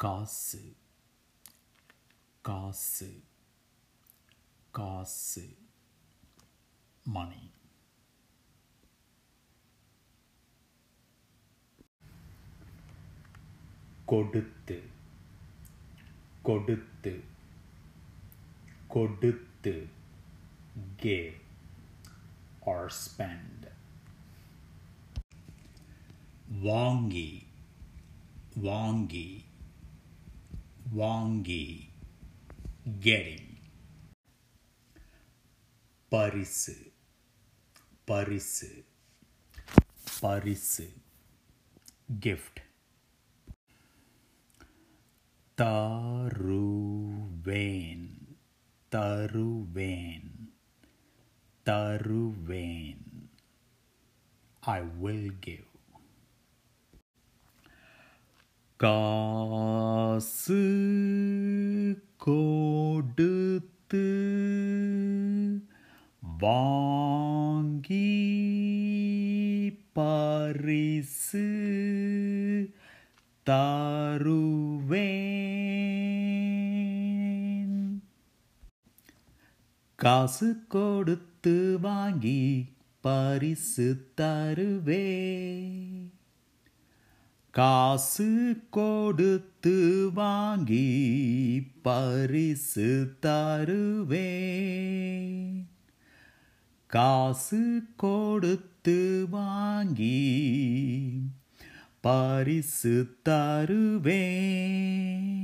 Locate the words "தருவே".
93.25-94.33